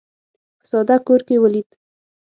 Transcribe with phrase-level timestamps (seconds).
[0.59, 1.69] په ساده کور کې ولید.